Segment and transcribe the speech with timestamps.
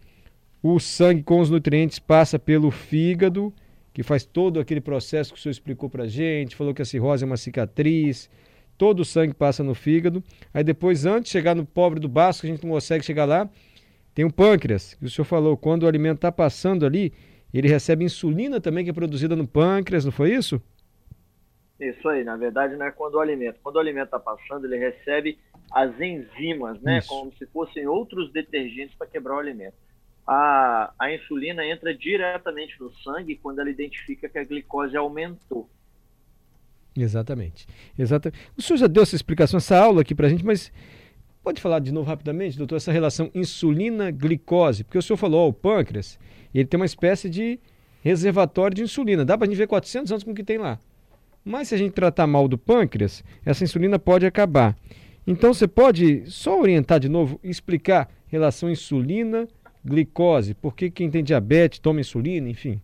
[0.64, 3.54] o sangue com os nutrientes passa pelo fígado,
[3.94, 7.24] que faz todo aquele processo que o senhor explicou para gente, falou que a cirrose
[7.24, 8.30] é uma cicatriz,
[8.78, 10.24] todo o sangue passa no fígado.
[10.54, 13.26] Aí depois, antes de chegar no pobre do baço, que a gente não consegue chegar
[13.26, 13.50] lá,
[14.14, 17.14] tem o pâncreas, que o senhor falou, quando o alimento está passando ali,
[17.54, 20.62] ele recebe insulina também, que é produzida no pâncreas, não foi isso?
[21.80, 23.60] Isso aí, na verdade, não é quando o alimento.
[23.62, 25.38] Quando o alimento está passando, ele recebe
[25.72, 27.00] as enzimas, né?
[27.00, 27.10] Isso.
[27.10, 29.76] Como se fossem outros detergentes para quebrar o alimento.
[30.26, 35.70] A, a insulina entra diretamente no sangue quando ela identifica que a glicose aumentou.
[36.98, 37.68] Exatamente.
[38.00, 38.40] Exatamente.
[38.58, 40.72] O senhor já deu essa explicação, essa aula aqui para a gente, mas
[41.44, 44.84] pode falar de novo rapidamente, doutor, essa relação insulina-glicose?
[44.84, 46.18] Porque o senhor falou, ó, o pâncreas,
[46.54, 47.60] ele tem uma espécie de
[48.02, 49.26] reservatório de insulina.
[49.26, 50.80] Dá para a gente ver 400 anos com o que tem lá.
[51.46, 54.76] Mas se a gente tratar mal do pâncreas, essa insulina pode acabar.
[55.28, 61.78] Então você pode só orientar de novo, explicar relação insulina-glicose, por que quem tem diabetes
[61.78, 62.82] toma insulina, enfim.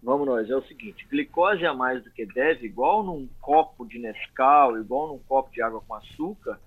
[0.00, 3.98] Vamos nós, é o seguinte, glicose a mais do que deve, igual num copo de
[3.98, 6.60] Nescau, igual num copo de água com açúcar,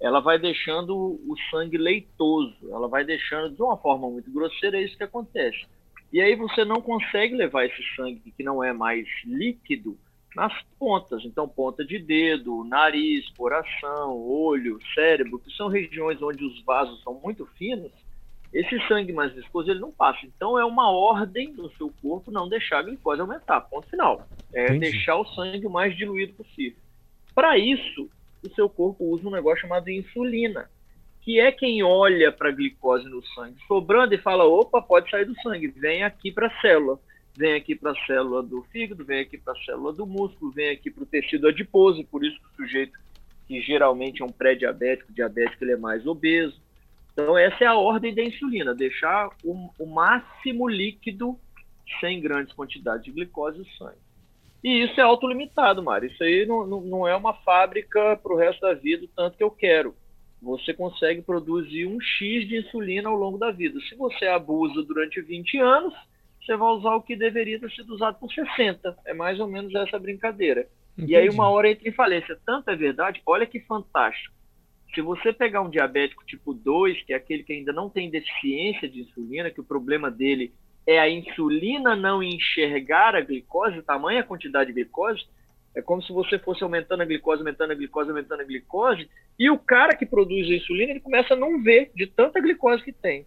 [0.00, 4.84] ela vai deixando o sangue leitoso, ela vai deixando de uma forma muito grosseira, é
[4.84, 5.66] isso que acontece.
[6.10, 9.98] E aí você não consegue levar esse sangue que não é mais líquido
[10.34, 16.62] nas pontas, então ponta de dedo, nariz, coração, olho, cérebro, que são regiões onde os
[16.64, 17.92] vasos são muito finos,
[18.52, 20.24] esse sangue mais viscoso ele não passa.
[20.24, 23.60] Então é uma ordem no seu corpo não deixar a glicose aumentar.
[23.62, 24.28] Ponto final.
[24.52, 24.92] É Entendi.
[24.92, 26.78] deixar o sangue o mais diluído possível.
[27.34, 28.08] Para isso,
[28.44, 30.70] o seu corpo usa um negócio chamado insulina,
[31.22, 35.24] que é quem olha para a glicose no sangue sobrando e fala: opa, pode sair
[35.24, 37.00] do sangue, vem aqui para a célula.
[37.36, 40.70] Vem aqui para a célula do fígado, vem aqui para a célula do músculo, vem
[40.70, 42.98] aqui para o tecido adiposo, por isso que o sujeito
[43.46, 46.60] que geralmente é um pré-diabético, diabético, ele é mais obeso.
[47.12, 51.38] Então, essa é a ordem da insulina, deixar o, o máximo líquido
[52.00, 53.98] sem grandes quantidades de glicose no sangue.
[54.62, 56.10] E isso é autolimitado, Mário.
[56.10, 59.44] Isso aí não, não, não é uma fábrica para o resto da vida, tanto que
[59.44, 59.94] eu quero.
[60.40, 63.78] Você consegue produzir um X de insulina ao longo da vida.
[63.80, 65.94] Se você abusa durante 20 anos,
[66.44, 68.96] você vai usar o que deveria ter sido usado por 60.
[69.06, 70.66] É mais ou menos essa brincadeira.
[70.96, 71.34] E aí Entendi.
[71.34, 72.38] uma hora entra em falência.
[72.44, 74.34] Tanto é verdade, olha que fantástico.
[74.94, 78.88] Se você pegar um diabético tipo 2, que é aquele que ainda não tem deficiência
[78.88, 80.52] de insulina, que o problema dele
[80.86, 85.26] é a insulina não enxergar a glicose, tamanha quantidade de glicose,
[85.74, 89.50] é como se você fosse aumentando a glicose, aumentando a glicose, aumentando a glicose, e
[89.50, 92.92] o cara que produz a insulina, ele começa a não ver de tanta glicose que
[92.92, 93.26] tem.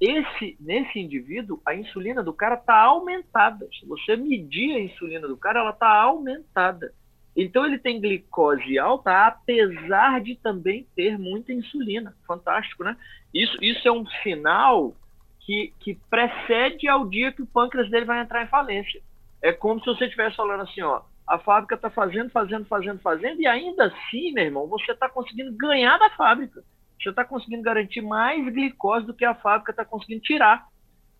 [0.00, 3.68] Esse, nesse indivíduo, a insulina do cara está aumentada.
[3.78, 6.92] Se você medir a insulina do cara, ela está aumentada.
[7.36, 12.16] Então ele tem glicose alta, apesar de também ter muita insulina.
[12.26, 12.96] Fantástico, né?
[13.34, 14.94] Isso, isso é um sinal
[15.40, 19.00] que, que precede ao dia que o pâncreas dele vai entrar em falência.
[19.42, 23.40] É como se você estivesse falando assim, ó, a fábrica está fazendo, fazendo, fazendo, fazendo,
[23.40, 26.62] e ainda assim, meu irmão, você está conseguindo ganhar da fábrica.
[27.00, 30.66] Você está conseguindo garantir mais glicose do que a fábrica está conseguindo tirar.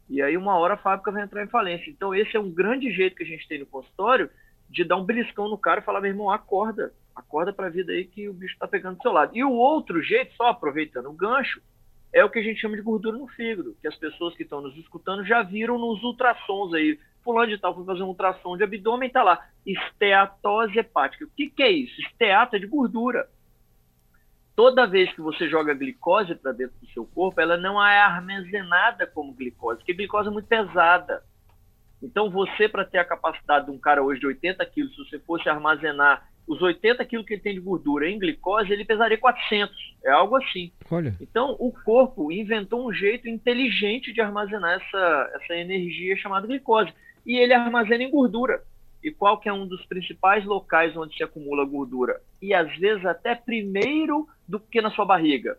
[0.09, 1.91] E aí, uma hora a fábrica vai entrar em falência.
[1.91, 4.31] Então, esse é um grande jeito que a gente tem no consultório
[4.69, 6.93] de dar um beliscão no cara e falar, meu irmão, acorda.
[7.15, 9.37] Acorda para a vida aí que o bicho está pegando do seu lado.
[9.37, 11.61] E o outro jeito, só aproveitando o gancho,
[12.13, 14.61] é o que a gente chama de gordura no fígado, que as pessoas que estão
[14.61, 16.99] nos escutando já viram nos ultrassons aí.
[17.23, 21.25] Fulano de tal foi fazer um ultrassom de abdômen, tá lá, esteatose hepática.
[21.25, 22.01] O que, que é isso?
[22.01, 23.29] Esteato é de gordura.
[24.59, 29.07] Toda vez que você joga glicose para dentro do seu corpo, ela não é armazenada
[29.07, 31.23] como glicose, porque glicose é muito pesada.
[32.03, 35.21] Então, você, para ter a capacidade de um cara hoje de 80 quilos, se você
[35.21, 39.77] fosse armazenar os 80 quilos que ele tem de gordura em glicose, ele pesaria 400.
[40.05, 40.73] É algo assim.
[40.91, 41.15] Olha.
[41.21, 46.93] Então, o corpo inventou um jeito inteligente de armazenar essa, essa energia chamada glicose.
[47.25, 48.61] E ele armazena em gordura.
[49.03, 52.21] E qual que é um dos principais locais onde se acumula gordura?
[52.43, 55.59] E às vezes até primeiro do que na sua barriga.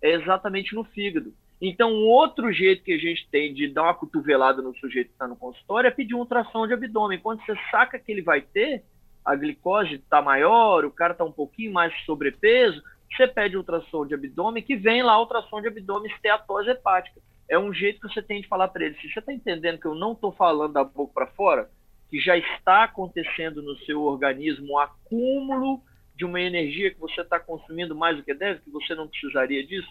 [0.00, 1.32] É exatamente no fígado.
[1.64, 5.28] Então, outro jeito que a gente tem de dar uma cotovelada no sujeito que está
[5.28, 7.20] no consultório é pedir um ultrassom de abdômen.
[7.20, 8.82] Quando você saca que ele vai ter,
[9.24, 12.82] a glicose está maior, o cara está um pouquinho mais sobrepeso,
[13.16, 17.20] você pede ultrassom de abdômen, que vem lá ultrassom de abdômen esteatose hepática.
[17.48, 18.96] É um jeito que você tem de falar para ele.
[18.96, 21.70] Se você está entendendo que eu não estou falando da boca para fora,
[22.12, 25.80] que já está acontecendo no seu organismo um acúmulo
[26.14, 29.66] de uma energia que você está consumindo mais do que deve, que você não precisaria
[29.66, 29.88] disso,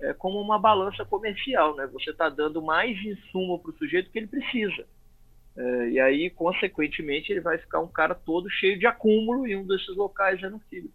[0.00, 1.84] é como uma balança comercial, né?
[1.88, 4.86] Você está dando mais insumo para o sujeito que ele precisa.
[5.56, 9.66] É, e aí, consequentemente, ele vai ficar um cara todo cheio de acúmulo e um
[9.66, 10.94] desses locais é no fígado.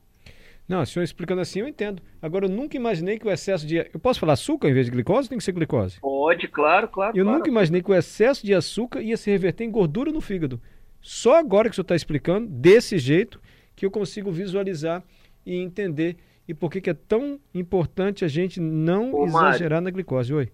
[0.67, 2.01] Não, o senhor explicando assim eu entendo.
[2.21, 3.77] Agora, eu nunca imaginei que o excesso de.
[3.77, 5.99] Eu posso falar açúcar em vez de glicose tem que ser glicose?
[5.99, 7.17] Pode, claro, claro.
[7.17, 7.37] Eu claro.
[7.37, 10.61] nunca imaginei que o excesso de açúcar ia se reverter em gordura no fígado.
[11.01, 13.41] Só agora que o senhor está explicando, desse jeito,
[13.75, 15.03] que eu consigo visualizar
[15.45, 16.17] e entender.
[16.47, 19.85] E por que, que é tão importante a gente não Ô, exagerar Mário.
[19.85, 20.33] na glicose.
[20.33, 20.49] Oi.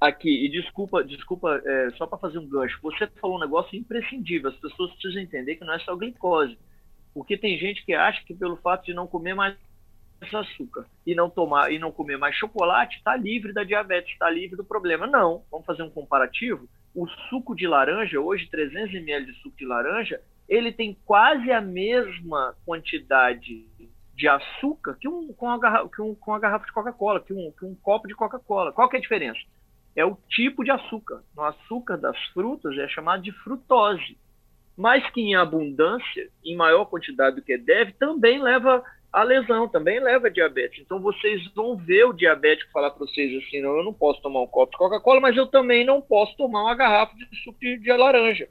[0.00, 4.50] Aqui, e desculpa, desculpa, é, só para fazer um gancho, você falou um negócio imprescindível,
[4.50, 6.58] as pessoas precisam entender que não é só glicose.
[7.14, 9.56] Porque tem gente que acha que pelo fato de não comer mais
[10.32, 14.56] açúcar e não tomar e não comer mais chocolate, está livre da diabetes, está livre
[14.56, 15.06] do problema.
[15.06, 15.42] Não.
[15.50, 16.68] Vamos fazer um comparativo.
[16.94, 21.60] O suco de laranja, hoje 300 ml de suco de laranja, ele tem quase a
[21.60, 23.66] mesma quantidade
[24.14, 27.32] de açúcar que um, com, a garrafa, que um, com a garrafa de Coca-Cola, que
[27.32, 28.72] um, que um copo de Coca-Cola.
[28.72, 29.40] Qual que é a diferença?
[29.96, 31.22] É o tipo de açúcar.
[31.36, 34.18] O açúcar das frutas é chamado de frutose.
[34.76, 38.82] Mas que em abundância, em maior quantidade do que deve, também leva
[39.12, 40.80] a lesão, também leva a diabetes.
[40.80, 44.40] Então vocês vão ver o diabético falar para vocês assim, não, eu não posso tomar
[44.40, 47.92] um copo de Coca-Cola, mas eu também não posso tomar uma garrafa de suco de,
[47.92, 48.48] laranja.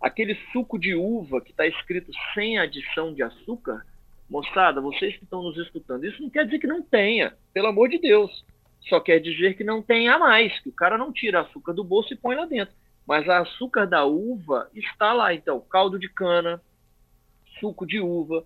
[0.00, 3.86] Aquele suco de uva que está escrito sem adição de açúcar,
[4.28, 7.88] moçada, vocês que estão nos escutando, isso não quer dizer que não tenha, pelo amor
[7.88, 8.44] de Deus.
[8.88, 12.12] Só quer dizer que não tenha mais, que o cara não tira açúcar do bolso
[12.12, 12.74] e põe lá dentro.
[13.06, 16.60] Mas a açúcar da uva está lá, então, caldo de cana,
[17.58, 18.44] suco de uva,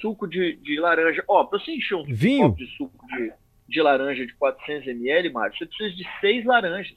[0.00, 1.24] suco de, de laranja.
[1.28, 2.48] Ó, para você encher um Vinho.
[2.48, 3.32] copo de suco de,
[3.68, 6.94] de laranja de 400 ml, Mário, você precisa de seis laranjas.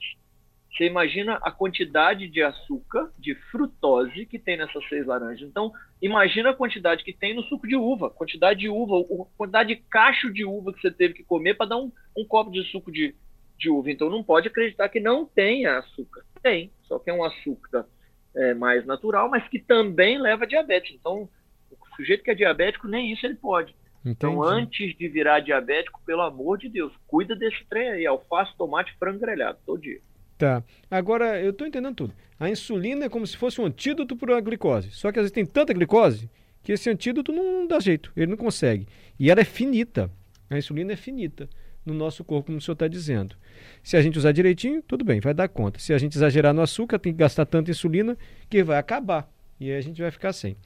[0.72, 5.48] Você imagina a quantidade de açúcar, de frutose que tem nessas seis laranjas.
[5.48, 9.04] Então, imagina a quantidade que tem no suco de uva, quantidade de uva,
[9.36, 12.52] quantidade de cacho de uva que você teve que comer para dar um, um copo
[12.52, 13.14] de suco de,
[13.58, 13.90] de uva.
[13.90, 16.24] Então, não pode acreditar que não tenha açúcar.
[16.42, 17.86] Tem, só que é um açúcar
[18.34, 20.94] é, mais natural, mas que também leva a diabetes.
[20.94, 21.28] Então,
[21.70, 23.74] o sujeito que é diabético, nem isso ele pode.
[24.04, 24.62] Então, Entendi.
[24.62, 29.18] antes de virar diabético, pelo amor de Deus, cuida desse trem aí, alface, tomate, frango
[29.18, 30.00] grelhado, todo dia.
[30.38, 30.64] Tá.
[30.90, 32.14] Agora, eu estou entendendo tudo.
[32.38, 34.90] A insulina é como se fosse um antídoto para a glicose.
[34.90, 36.30] Só que às vezes tem tanta glicose
[36.62, 38.86] que esse antídoto não dá jeito, ele não consegue.
[39.18, 40.10] E ela é finita.
[40.48, 41.48] A insulina é finita
[41.84, 43.36] no nosso corpo, como o senhor está dizendo.
[43.82, 45.78] Se a gente usar direitinho, tudo bem, vai dar conta.
[45.78, 48.16] Se a gente exagerar no açúcar, tem que gastar tanta insulina
[48.48, 49.28] que vai acabar.
[49.58, 50.56] E aí a gente vai ficar sem.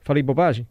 [0.00, 0.66] Falei bobagem?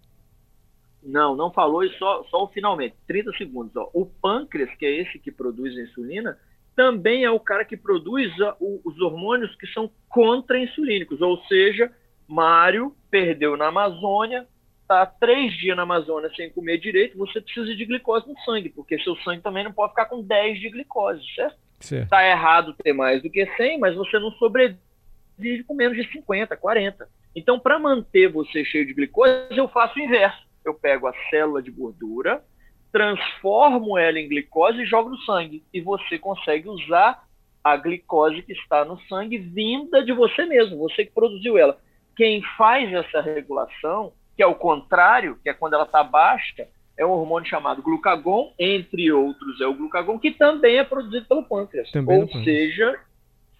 [1.01, 3.75] Não, não falou e só, só o finalmente, 30 segundos.
[3.75, 3.89] Ó.
[3.93, 6.37] O pâncreas, que é esse que produz a insulina,
[6.75, 11.21] também é o cara que produz a, o, os hormônios que são contra-insulínicos.
[11.21, 11.91] Ou seja,
[12.27, 14.47] Mário perdeu na Amazônia,
[14.89, 18.97] está três dias na Amazônia sem comer direito, você precisa de glicose no sangue, porque
[18.99, 21.57] seu sangue também não pode ficar com 10 de glicose, certo?
[21.79, 22.03] Certo.
[22.05, 26.57] Está errado ter mais do que 100, mas você não sobrevive com menos de 50,
[26.57, 27.07] 40.
[27.35, 30.43] Então, para manter você cheio de glicose, eu faço o inverso.
[30.65, 32.43] Eu pego a célula de gordura,
[32.91, 35.63] transformo ela em glicose e jogo no sangue.
[35.71, 37.23] E você consegue usar
[37.63, 41.79] a glicose que está no sangue vinda de você mesmo, você que produziu ela.
[42.15, 46.65] Quem faz essa regulação, que é o contrário, que é quando ela está baixa,
[46.97, 51.43] é um hormônio chamado glucagon, entre outros é o glucagon, que também é produzido pelo
[51.43, 51.91] pâncreas.
[51.91, 52.45] Também Ou pâncreas.
[52.45, 52.99] seja,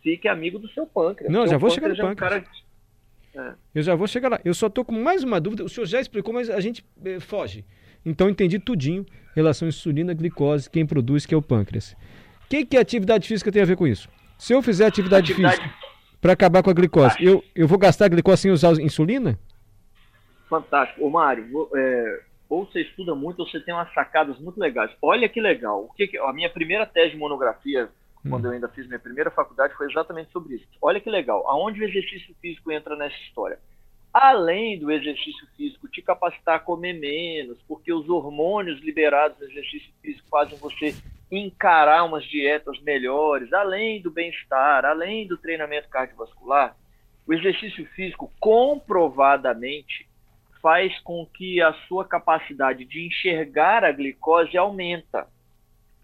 [0.02, 1.34] fique amigo do seu pâncreas.
[1.34, 2.44] Não, Seu já vou chegar no é um pâncreas.
[3.34, 4.40] cara- Eu já vou chegar lá.
[4.46, 5.66] Eu só estou com mais uma dúvida.
[5.66, 7.66] O senhor já explicou, mas a gente eh, foge.
[8.06, 9.06] Então entendi tudinho.
[9.36, 11.94] Relação insulina, glicose, quem produz, que é o pâncreas.
[12.50, 14.08] que, que a atividade física tem a ver com isso?
[14.38, 15.58] Se eu fizer atividade, atividade...
[15.58, 15.76] física
[16.22, 19.38] para acabar com a glicose, eu, eu vou gastar a glicose sem usar insulina?
[20.50, 21.06] Fantástico.
[21.06, 24.92] Ô, Mário, é, ou você estuda muito ou você tem umas sacadas muito legais.
[25.02, 25.84] Olha que legal.
[25.84, 27.88] O que, a minha primeira tese de monografia,
[28.26, 28.32] hum.
[28.32, 30.68] quando eu ainda fiz minha primeira faculdade, foi exatamente sobre isso.
[30.82, 31.48] Olha que legal.
[31.48, 33.60] Aonde o exercício físico entra nessa história?
[34.12, 39.94] Além do exercício físico te capacitar a comer menos, porque os hormônios liberados no exercício
[40.02, 40.96] físico fazem você
[41.32, 46.76] encarar umas dietas melhores, além do bem-estar, além do treinamento cardiovascular,
[47.28, 50.09] o exercício físico comprovadamente
[50.62, 55.28] faz com que a sua capacidade de enxergar a glicose aumenta.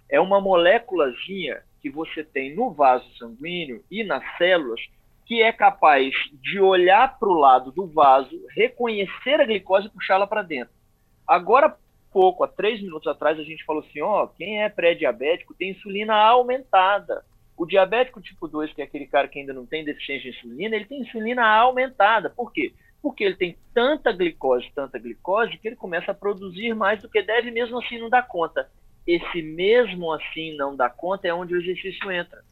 [0.09, 4.81] É uma moléculazinha que você tem no vaso sanguíneo e nas células
[5.25, 10.27] que é capaz de olhar para o lado do vaso, reconhecer a glicose e puxá-la
[10.27, 10.73] para dentro.
[11.27, 11.75] Agora,
[12.11, 16.15] pouco, há três minutos atrás, a gente falou assim: ó, quem é pré-diabético tem insulina
[16.15, 17.25] aumentada.
[17.57, 20.75] O diabético tipo 2, que é aquele cara que ainda não tem deficiência de insulina,
[20.75, 22.29] ele tem insulina aumentada.
[22.29, 22.73] Por quê?
[23.05, 27.21] Porque ele tem tanta glicose, tanta glicose, que ele começa a produzir mais do que
[27.21, 28.67] deve, mesmo assim não dá conta.
[29.05, 32.43] Esse mesmo assim não dá conta é onde o exercício entra.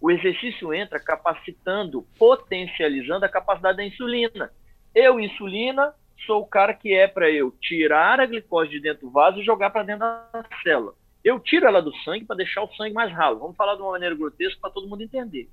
[0.00, 4.50] O exercício entra capacitando, potencializando a capacidade da insulina.
[4.94, 5.92] Eu, insulina,
[6.24, 9.44] sou o cara que é para eu tirar a glicose de dentro do vaso e
[9.44, 10.94] jogar para dentro da célula.
[11.22, 13.38] Eu tiro ela do sangue para deixar o sangue mais ralo.
[13.38, 15.46] Vamos falar de uma maneira grotesca para todo mundo entender.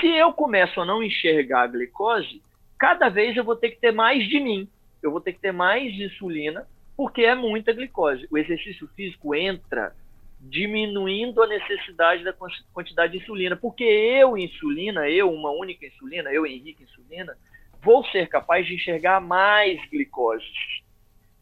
[0.00, 2.40] Se eu começo a não enxergar a glicose,
[2.78, 4.68] cada vez eu vou ter que ter mais de mim,
[5.02, 6.66] eu vou ter que ter mais insulina,
[6.96, 8.26] porque é muita glicose.
[8.30, 9.94] O exercício físico entra
[10.40, 12.34] diminuindo a necessidade da
[12.72, 17.36] quantidade de insulina, porque eu, insulina, eu, uma única insulina, eu, Henrique, insulina,
[17.82, 20.44] vou ser capaz de enxergar mais glicose.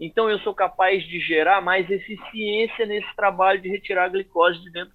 [0.00, 4.70] Então eu sou capaz de gerar mais eficiência nesse trabalho de retirar a glicose de
[4.70, 4.94] dentro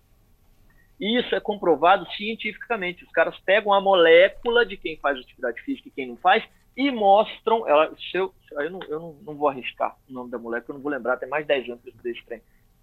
[0.99, 3.05] isso é comprovado cientificamente.
[3.05, 6.43] Os caras pegam a molécula de quem faz atividade física e quem não faz
[6.75, 7.67] e mostram.
[7.67, 8.33] Ela, eu,
[8.69, 11.29] não, eu não, não, vou arriscar o nome da molécula, eu não vou lembrar, tem
[11.29, 12.41] mais de 10 anos que eu estudei esse trem.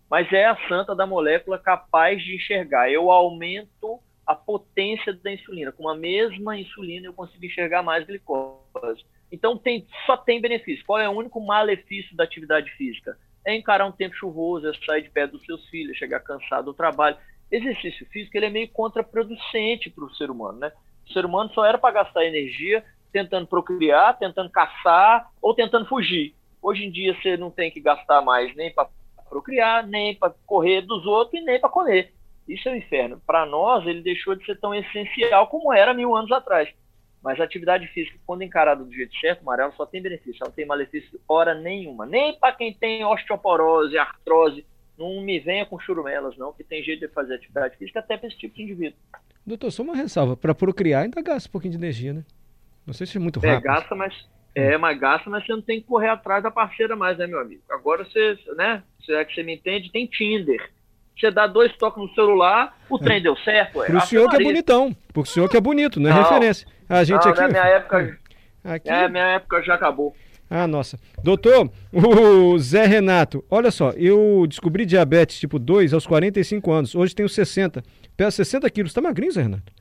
[0.08, 2.90] Mas é a santa da molécula capaz de enxergar.
[2.90, 5.70] Eu aumento a potência da insulina.
[5.72, 9.04] Com a mesma insulina eu consigo enxergar mais glicose.
[9.30, 10.84] Então tem, só tem benefício.
[10.86, 13.18] Qual é o único malefício da atividade física?
[13.44, 16.74] É encarar um tempo chuvoso, é sair de perto dos seus filhos, chegar cansado do
[16.74, 17.16] trabalho
[17.50, 20.72] exercício físico ele é meio contraproducente para o ser humano, né?
[21.08, 26.34] O ser humano só era para gastar energia tentando procriar, tentando caçar ou tentando fugir.
[26.60, 28.88] Hoje em dia você não tem que gastar mais nem para
[29.28, 32.12] procriar, nem para correr dos outros e nem para comer.
[32.48, 33.20] Isso é um inferno.
[33.26, 36.68] Para nós, ele deixou de ser tão essencial como era mil anos atrás.
[37.22, 40.38] Mas a atividade física, quando encarada do jeito certo, amarelo, só tem benefício.
[40.40, 42.06] Ela não tem malefício hora nenhuma.
[42.06, 44.64] Nem para quem tem osteoporose, artrose,
[44.98, 48.28] não me venha com churumelas, não, que tem jeito de fazer atividade física até para
[48.28, 48.98] esse tipo de indivíduo.
[49.46, 50.36] Doutor, só uma ressalva.
[50.36, 52.24] Para procriar ainda gasta um pouquinho de energia, né?
[52.86, 53.68] Não sei se é muito é, rápido.
[53.68, 54.14] É, gasta, mas,
[54.54, 57.40] é, mas gasta, mas você não tem que correr atrás da parceira mais, né, meu
[57.40, 57.62] amigo?
[57.70, 58.82] Agora você, né?
[59.04, 60.70] Se é que você me entende, tem Tinder.
[61.18, 63.00] Você dá dois toques no celular, o é.
[63.00, 63.80] trem deu certo.
[63.84, 64.96] Para o senhor que é bonitão.
[65.12, 66.68] Para o senhor que é bonito, não é não, referência.
[66.88, 67.40] A gente não, aqui.
[67.40, 68.18] Na minha época.
[68.64, 68.88] Aqui...
[68.88, 70.14] É, minha época já acabou.
[70.48, 70.98] Ah, nossa.
[71.22, 76.94] Doutor, o Zé Renato, olha só, eu descobri diabetes tipo 2 aos 45 anos.
[76.94, 77.82] Hoje tenho 60.
[78.16, 78.92] Peso 60 quilos.
[78.92, 79.72] Tá magrinho, Zé Renato?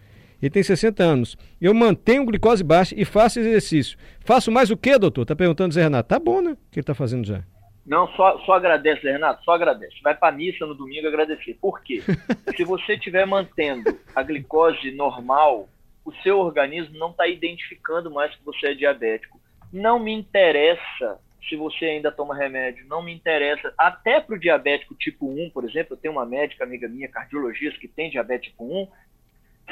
[0.42, 1.38] Ele tem 60 anos.
[1.62, 3.98] Eu mantenho glicose baixa e faço exercício.
[4.20, 5.26] Faço mais o que, doutor?
[5.26, 6.10] Tá perguntando Zé Renato.
[6.10, 6.52] Tá bom, né?
[6.52, 7.44] O que ele tá fazendo já?
[7.86, 9.96] Não, só, só agradece, Zé Renato, só agradece.
[10.04, 11.56] Vai pra missa no domingo agradecer.
[11.62, 12.02] Por quê?
[12.58, 15.70] Se você estiver mantendo a glicose normal,
[16.04, 19.40] o seu organismo não está identificando mais que você é diabético
[19.72, 23.74] não me interessa se você ainda toma remédio, não me interessa.
[23.78, 27.80] Até para o diabético tipo 1, por exemplo, eu tenho uma médica amiga minha, cardiologista,
[27.80, 28.88] que tem diabetes tipo 1.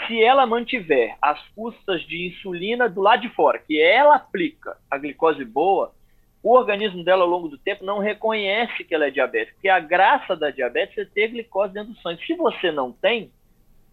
[0.08, 4.98] Se ela mantiver as custas de insulina do lado de fora, que ela aplica a
[4.98, 5.94] glicose boa,
[6.42, 9.54] o organismo dela ao longo do tempo não reconhece que ela é diabética.
[9.54, 12.26] Porque a graça da diabetes é ter glicose dentro do sangue.
[12.26, 13.32] Se você não tem,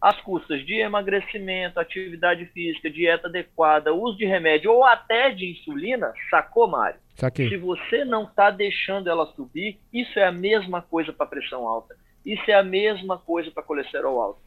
[0.00, 6.12] as custas de emagrecimento, atividade física, dieta adequada, uso de remédio ou até de insulina,
[6.30, 6.98] sacou, Mário?
[7.14, 7.48] Saquei.
[7.50, 11.94] Se você não está deixando ela subir, isso é a mesma coisa para pressão alta.
[12.24, 14.40] Isso é a mesma coisa para colesterol alto.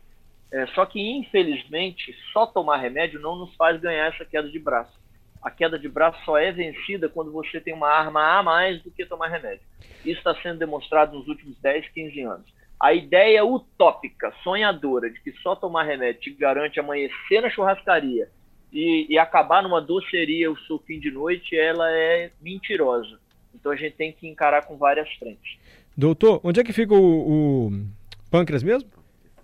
[0.52, 4.94] É, só que, infelizmente, só tomar remédio não nos faz ganhar essa queda de braço.
[5.42, 8.90] A queda de braço só é vencida quando você tem uma arma a mais do
[8.90, 9.66] que tomar remédio.
[10.06, 12.53] Isso está sendo demonstrado nos últimos 10, 15 anos.
[12.84, 18.28] A ideia utópica, sonhadora, de que só tomar remédio te garante amanhecer na churrascaria
[18.74, 23.18] e, e acabar numa doceria o seu fim de noite, ela é mentirosa.
[23.56, 25.58] Então a gente tem que encarar com várias frentes.
[25.96, 27.72] Doutor, onde é que fica o, o
[28.30, 28.90] pâncreas mesmo?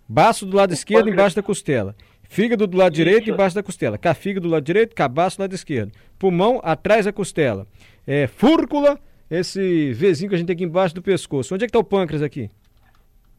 [0.05, 1.95] Baço do lado esquerdo, embaixo da costela.
[2.23, 3.05] Fígado do lado Isso.
[3.05, 3.97] direito, embaixo da costela.
[3.97, 5.93] Cá, fígado do lado direito, cabaço do lado esquerdo.
[6.19, 7.65] Pulmão, atrás da costela.
[8.05, 8.99] É, fúrcula,
[9.31, 11.55] esse vizinho que a gente tem aqui embaixo do pescoço.
[11.55, 12.49] Onde é que está o pâncreas aqui?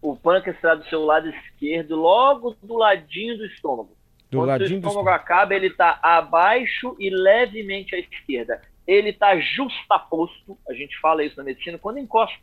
[0.03, 3.91] O pâncreas está do seu lado esquerdo, logo do ladinho do estômago.
[4.31, 5.15] Do Quando ladinho o estômago do...
[5.15, 8.63] acaba, ele está abaixo e levemente à esquerda.
[8.87, 12.39] Ele está justaposto, a gente fala isso na medicina, quando encosta.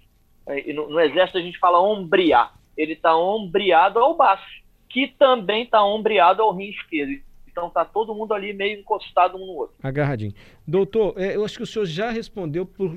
[0.45, 2.53] É, no, no exército a gente fala ombrear.
[2.77, 4.45] Ele está ombreado ao baço,
[4.87, 7.19] que também está ombreado ao rim esquerdo.
[7.47, 9.75] Então tá todo mundo ali meio encostado um no outro.
[9.81, 10.31] Agarradinho.
[10.65, 12.95] Doutor, é, eu acho que o senhor já respondeu por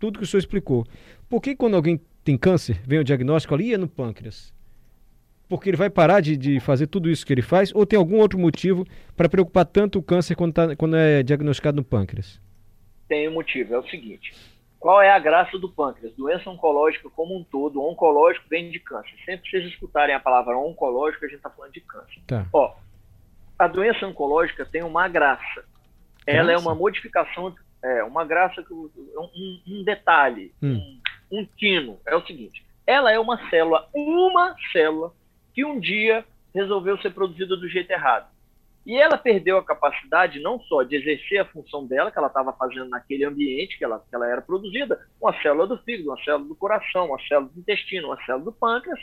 [0.00, 0.84] tudo que o senhor explicou.
[1.28, 4.52] Por que quando alguém tem câncer, vem o diagnóstico ali e é no pâncreas?
[5.48, 8.18] Porque ele vai parar de, de fazer tudo isso que ele faz ou tem algum
[8.18, 8.86] outro motivo
[9.16, 12.40] para preocupar tanto o câncer quando, tá, quando é diagnosticado no pâncreas?
[13.08, 14.32] Tem um motivo, é o seguinte.
[14.78, 16.14] Qual é a graça do pâncreas?
[16.14, 19.12] Doença oncológica como um todo, oncológico vem de câncer.
[19.26, 22.20] Sempre que vocês escutarem a palavra oncológico, a gente está falando de câncer.
[22.26, 22.46] Tá.
[22.52, 22.76] Ó,
[23.58, 25.64] a doença oncológica tem uma graça.
[26.26, 30.76] Ela é uma modificação, é uma graça, um, um detalhe, hum.
[30.76, 31.00] um,
[31.30, 31.98] um tino.
[32.06, 35.12] É o seguinte: ela é uma célula, uma célula
[35.54, 38.28] que um dia resolveu ser produzida do jeito errado.
[38.86, 42.52] E ela perdeu a capacidade não só de exercer a função dela, que ela estava
[42.54, 46.48] fazendo naquele ambiente que ela, que ela era produzida, uma célula do fígado, uma célula
[46.48, 48.98] do coração, uma célula do intestino, uma célula do pâncreas,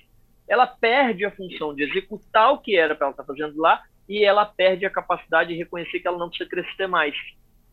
[0.48, 3.84] ela perde a função de executar o que era para ela estar tá fazendo lá
[4.10, 7.15] e ela perde a capacidade de reconhecer que ela não precisa crescer mais.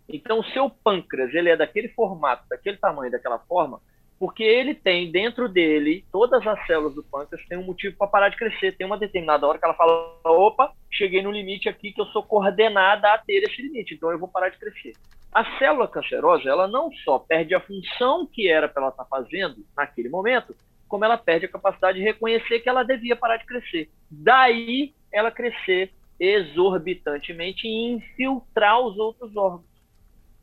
[0.08, 3.80] Então, o seu pâncreas, ele é daquele formato, daquele tamanho, daquela forma,
[4.18, 8.28] porque ele tem dentro dele, todas as células do pâncreas têm um motivo para parar
[8.28, 8.76] de crescer.
[8.76, 12.22] Tem uma determinada hora que ela fala: opa, cheguei no limite aqui que eu sou
[12.22, 14.92] coordenada a ter esse limite, então eu vou parar de crescer.
[15.32, 19.08] A célula cancerosa, ela não só perde a função que era para ela estar tá
[19.10, 20.54] fazendo naquele momento,
[20.86, 23.90] como ela perde a capacidade de reconhecer que ela devia parar de crescer.
[24.08, 29.73] Daí ela crescer exorbitantemente e infiltrar os outros órgãos.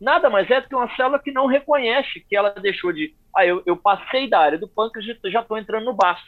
[0.02, 3.14] Nada mais é do que uma célula que não reconhece que ela deixou de.
[3.36, 6.26] Ah, eu, eu passei da área do pâncreas e já estou entrando no baço.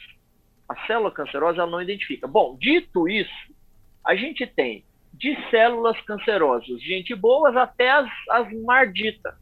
[0.68, 2.28] A célula cancerosa ela não identifica.
[2.28, 3.52] Bom, dito isso,
[4.06, 9.34] a gente tem de células cancerosas, gente boas até as, as marditas.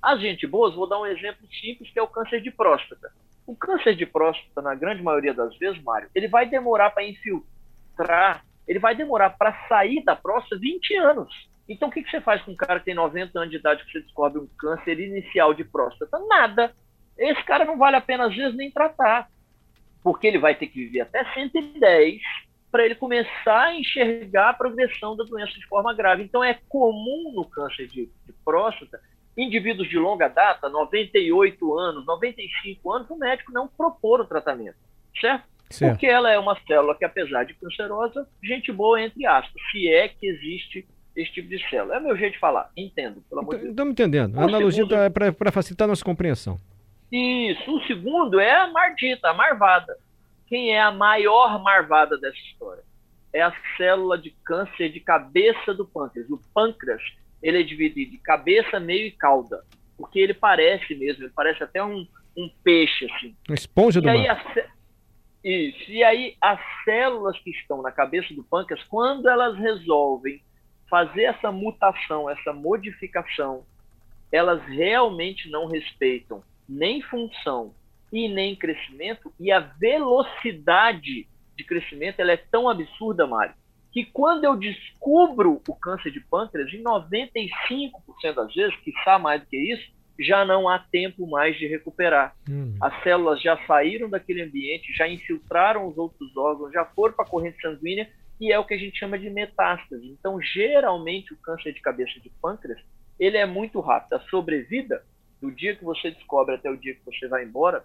[0.00, 3.12] As gente boas, vou dar um exemplo simples, que é o câncer de próstata.
[3.46, 8.44] O câncer de próstata, na grande maioria das vezes, Mário, ele vai demorar para infiltrar
[8.70, 11.49] ele vai demorar para sair da próstata 20 anos.
[11.70, 13.84] Então, o que, que você faz com um cara que tem 90 anos de idade
[13.84, 16.18] que você descobre um câncer inicial de próstata?
[16.28, 16.74] Nada.
[17.16, 19.28] Esse cara não vale a pena, às vezes, nem tratar.
[20.02, 22.20] Porque ele vai ter que viver até 110
[22.72, 26.24] para ele começar a enxergar a progressão da doença de forma grave.
[26.24, 29.00] Então, é comum no câncer de, de próstata,
[29.36, 34.76] indivíduos de longa data, 98 anos, 95 anos, o médico não propor o tratamento.
[35.20, 35.44] Certo?
[35.70, 35.92] Certo.
[35.92, 40.08] Porque ela é uma célula que, apesar de cancerosa, gente boa, entre aspas, se é
[40.08, 40.84] que existe
[41.22, 41.96] esse tipo de célula.
[41.96, 43.70] É o meu jeito de falar, entendo, pelo amor de Deus.
[43.70, 44.38] Estamos entendendo.
[44.38, 44.94] A analogia segundo...
[44.94, 46.58] é para facilitar a nossa compreensão.
[47.10, 47.74] Isso.
[47.74, 49.96] O segundo é a mardita, a marvada.
[50.46, 52.82] Quem é a maior marvada dessa história?
[53.32, 56.28] É a célula de câncer de cabeça do pâncreas.
[56.30, 57.02] O pâncreas,
[57.42, 59.62] ele é dividido de cabeça, meio e cauda.
[59.96, 62.06] Porque ele parece mesmo, ele parece até um,
[62.36, 63.36] um peixe, assim.
[63.48, 64.36] Uma esponja e do aí mar.
[64.36, 64.60] A,
[65.44, 65.90] isso.
[65.90, 70.42] E aí, as células que estão na cabeça do pâncreas, quando elas resolvem
[70.90, 73.64] fazer essa mutação, essa modificação,
[74.30, 77.72] elas realmente não respeitam nem função
[78.12, 83.54] e nem crescimento, e a velocidade de crescimento ela é tão absurda, Mário,
[83.92, 89.40] que quando eu descubro o câncer de pâncreas, em 95% das vezes, que está mais
[89.40, 92.34] do que isso, já não há tempo mais de recuperar.
[92.48, 92.76] Hum.
[92.80, 97.28] As células já saíram daquele ambiente, já infiltraram os outros órgãos, já foram para a
[97.28, 98.08] corrente sanguínea
[98.40, 100.08] e é o que a gente chama de metástase.
[100.08, 102.80] Então, geralmente, o câncer de cabeça de pâncreas
[103.20, 104.14] ele é muito rápido.
[104.14, 105.04] A sobrevida,
[105.40, 107.84] do dia que você descobre até o dia que você vai embora,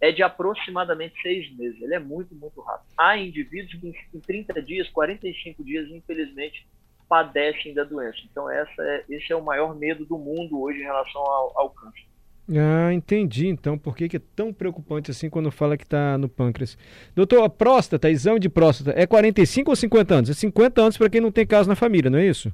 [0.00, 1.80] é de aproximadamente seis meses.
[1.80, 2.88] Ele é muito, muito rápido.
[2.98, 6.66] Há indivíduos que em 30 dias, 45 dias, infelizmente,
[7.08, 8.18] padecem da doença.
[8.28, 11.70] Então, essa é, esse é o maior medo do mundo hoje em relação ao, ao
[11.70, 12.04] câncer.
[12.50, 16.28] Ah, entendi então por que, que, é tão preocupante assim quando fala que está no
[16.28, 16.76] pâncreas.
[17.14, 20.30] Doutor, a próstata, exame de próstata, é 45 ou 50 anos?
[20.30, 22.52] É 50 anos para quem não tem caso na família, não é isso?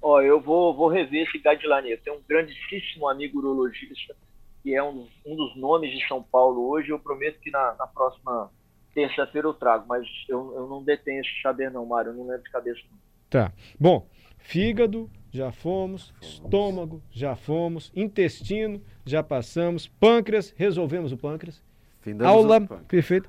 [0.00, 1.90] Ó, eu vou, vou rever esse guideline.
[1.90, 4.16] Eu tenho um grandíssimo amigo urologista,
[4.62, 6.90] que é um, um dos nomes de São Paulo hoje.
[6.90, 8.50] Eu prometo que na, na próxima
[8.94, 12.12] terça-feira eu trago, mas eu, eu não detenho esse saber não, Mário.
[12.12, 12.98] Eu não lembro de cabeça não.
[13.28, 13.52] Tá.
[13.78, 21.62] Bom, fígado, já fomos, estômago, já fomos, intestino, já passamos, pâncreas, resolvemos o pâncreas.
[22.00, 22.82] Findamos Aula, pâncreas.
[22.86, 23.28] perfeito.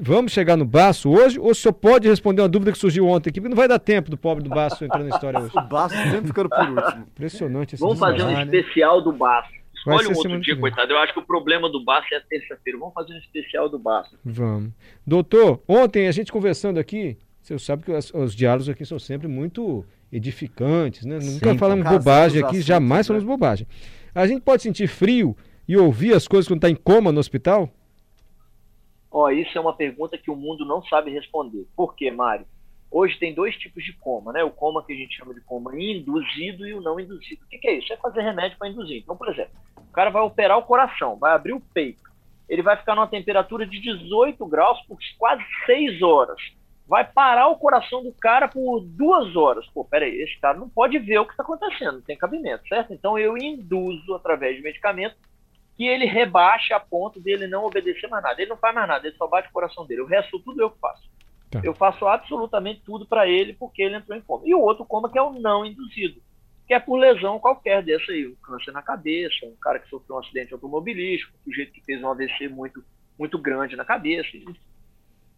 [0.00, 3.30] Vamos chegar no Baço hoje ou o senhor pode responder uma dúvida que surgiu ontem
[3.30, 3.40] aqui?
[3.40, 5.52] Porque não vai dar tempo do pobre do Baço entrar na história hoje.
[5.58, 7.02] O Baço sempre ficando por último.
[7.12, 8.44] Impressionante esse Vamos fazer um né?
[8.44, 9.52] especial do Baço.
[9.74, 10.92] Escolhe um outro dia, coitado.
[10.92, 12.78] Eu acho que o problema do Baço é a terça-feira.
[12.78, 14.16] Vamos fazer um especial do Baço.
[14.24, 14.70] Vamos.
[15.04, 19.26] Doutor, ontem a gente conversando aqui, você sabe que os, os diálogos aqui são sempre
[19.26, 21.16] muito edificantes, né?
[21.16, 21.58] Nunca Sempre.
[21.58, 23.08] falamos bobagem aqui, assuntos, jamais né?
[23.08, 23.66] falamos bobagem.
[24.14, 27.68] A gente pode sentir frio e ouvir as coisas quando está em coma no hospital?
[29.10, 31.66] Ó, isso é uma pergunta que o mundo não sabe responder.
[31.76, 32.46] Por quê, Mário?
[32.90, 34.44] Hoje tem dois tipos de coma, né?
[34.44, 37.42] O coma que a gente chama de coma induzido e o não induzido.
[37.44, 37.92] O que, que é isso?
[37.92, 38.98] É fazer remédio para induzir.
[38.98, 42.02] Então, por exemplo, o cara vai operar o coração, vai abrir o peito.
[42.48, 46.38] Ele vai ficar numa temperatura de 18 graus por quase 6 horas.
[46.86, 49.66] Vai parar o coração do cara por duas horas.
[49.68, 52.92] Pô, peraí, esse cara não pode ver o que está acontecendo, não tem cabimento, certo?
[52.92, 55.16] Então eu induzo através de medicamento
[55.76, 58.40] que ele rebaixe a ponto dele não obedecer mais nada.
[58.40, 60.02] Ele não faz mais nada, ele só bate o coração dele.
[60.02, 61.10] O resto tudo eu que faço.
[61.50, 61.60] Tá.
[61.62, 64.42] Eu faço absolutamente tudo para ele porque ele entrou em coma.
[64.46, 66.20] E o outro coma que é o não induzido,
[66.66, 70.16] que é por lesão qualquer dessa aí, um câncer na cabeça, um cara que sofreu
[70.16, 72.84] um acidente automobilístico, um sujeito que fez um AVC muito,
[73.18, 74.28] muito grande na cabeça.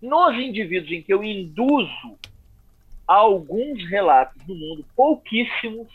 [0.00, 2.18] Nos indivíduos em que eu induzo,
[3.06, 5.88] há alguns relatos no mundo, pouquíssimos,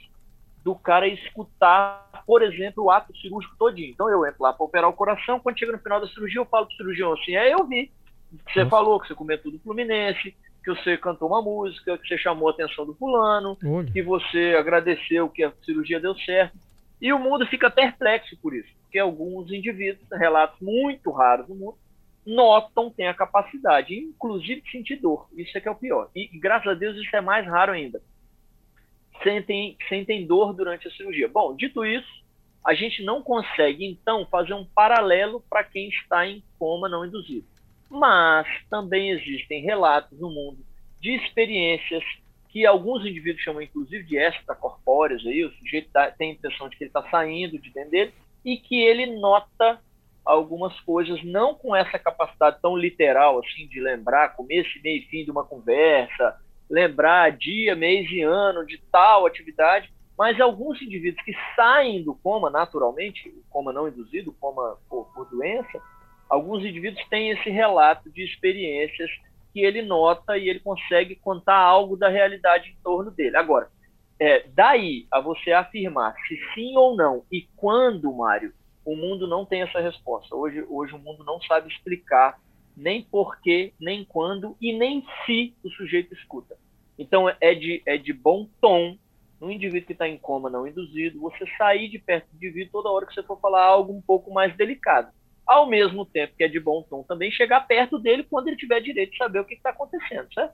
[0.64, 3.90] do cara escutar, por exemplo, o ato cirúrgico todinho.
[3.90, 6.46] Então eu entro lá para operar o coração, quando chega no final da cirurgia, eu
[6.46, 7.92] falo pro cirurgião assim, é, eu vi
[8.46, 8.70] que você Nossa.
[8.70, 12.52] falou, que você comentou do Fluminense, que você cantou uma música, que você chamou a
[12.52, 13.92] atenção do fulano, Olha.
[13.92, 16.58] que você agradeceu que a cirurgia deu certo.
[17.02, 21.78] E o mundo fica perplexo por isso, porque alguns indivíduos, relatos muito raros no mundo,
[22.26, 25.28] notam, têm a capacidade, inclusive de sentir dor.
[25.36, 26.10] Isso é que é o pior.
[26.16, 28.02] E graças a Deus isso é mais raro ainda.
[29.24, 31.28] Sentem, sentem dor durante a cirurgia.
[31.28, 32.22] Bom, dito isso,
[32.66, 37.46] a gente não consegue então fazer um paralelo para quem está em coma não induzido.
[37.90, 40.60] Mas também existem relatos no mundo
[41.00, 42.04] de experiências
[42.50, 46.78] que alguns indivíduos chamam inclusive de extracorpóreas, aí, o sujeito tá- tem a impressão de
[46.78, 49.80] que ele está saindo de dentro dele e que ele nota
[50.26, 55.24] algumas coisas, não com essa capacidade tão literal assim de lembrar começo, meio e fim
[55.26, 56.38] de uma conversa,
[56.70, 62.50] lembrar dia, mês e ano de tal atividade, mas alguns indivíduos que saem do coma
[62.50, 65.82] naturalmente, o coma não induzido, coma por, por doença,
[66.30, 69.10] alguns indivíduos têm esse relato de experiências
[69.52, 73.36] que ele nota e ele consegue contar algo da realidade em torno dele.
[73.36, 73.70] Agora,
[74.20, 79.46] é, daí a você afirmar se sim ou não e quando, Mário, o mundo não
[79.46, 80.36] tem essa resposta.
[80.36, 82.40] Hoje, hoje o mundo não sabe explicar
[82.76, 86.58] nem porquê, nem quando e nem se o sujeito escuta.
[86.98, 88.98] Então é de, é de bom tom
[89.40, 92.92] no indivíduo que está em coma não induzido, você sair de perto do indivíduo toda
[92.92, 95.12] hora que você for falar algo um pouco mais delicado.
[95.46, 98.80] Ao mesmo tempo que é de bom tom também chegar perto dele quando ele tiver
[98.82, 100.54] direito de saber o que está acontecendo, certo?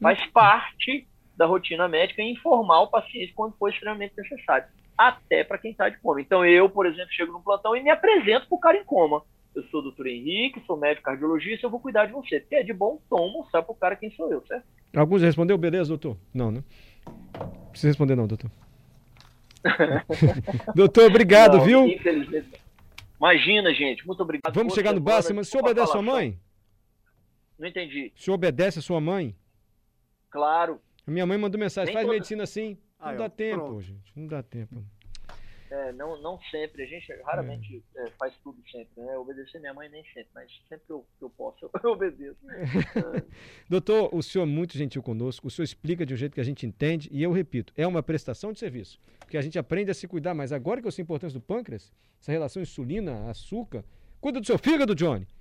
[0.00, 1.06] Faz parte
[1.36, 5.98] da rotina médica informar o paciente quando for extremamente necessário, até para quem está de
[5.98, 6.20] coma.
[6.20, 9.22] Então eu, por exemplo, chego no plantão e me apresento para o cara em coma.
[9.54, 12.40] Eu sou o doutor Henrique, sou médico cardiologista, eu vou cuidar de você.
[12.40, 14.64] Porque é de bom tom mostrar para o cara quem sou eu, certo?
[14.96, 16.16] Alguns respondeu, beleza, doutor?
[16.32, 16.64] Não, né?
[17.38, 18.50] Não precisa responder não, doutor.
[20.74, 21.86] doutor, obrigado, Não, viu?
[21.86, 22.60] Infelizmente.
[23.18, 24.06] Imagina, gente.
[24.06, 24.52] Muito obrigado.
[24.54, 26.38] Vamos chegar no Baço, mas o senhor obedece a sua mãe?
[27.58, 28.12] Não entendi.
[28.16, 29.36] O senhor obedece a sua mãe?
[30.30, 30.80] Claro.
[31.06, 32.76] Minha mãe mandou mensagem, Nem faz toda- medicina assim.
[33.02, 33.80] Não Aí, dá ó, tempo, pronto.
[33.80, 34.12] gente.
[34.14, 34.84] Não dá tempo.
[35.72, 36.84] É, não, não sempre.
[36.84, 39.02] A gente raramente é, faz tudo sempre.
[39.02, 39.18] Né?
[39.18, 42.36] Obedecer minha mãe nem sempre, mas sempre que eu, que eu posso, eu obedeço.
[42.48, 43.22] É,
[43.68, 46.44] Doutor, o senhor é muito gentil conosco, o senhor explica de um jeito que a
[46.44, 49.94] gente entende, e eu repito, é uma prestação de serviço, porque a gente aprende a
[49.94, 53.82] se cuidar, mas agora que eu sei a importância do pâncreas, essa relação insulina, açúcar,
[54.20, 55.26] cuida do seu fígado, Johnny.